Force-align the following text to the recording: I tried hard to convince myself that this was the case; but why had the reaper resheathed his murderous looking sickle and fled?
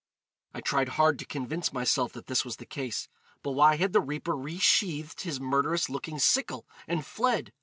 I 0.55 0.61
tried 0.61 0.89
hard 0.97 1.19
to 1.19 1.25
convince 1.27 1.71
myself 1.71 2.11
that 2.13 2.25
this 2.25 2.43
was 2.43 2.55
the 2.55 2.65
case; 2.65 3.07
but 3.43 3.51
why 3.51 3.75
had 3.75 3.93
the 3.93 4.01
reaper 4.01 4.33
resheathed 4.35 5.21
his 5.21 5.39
murderous 5.39 5.91
looking 5.91 6.17
sickle 6.17 6.65
and 6.87 7.05
fled? 7.05 7.53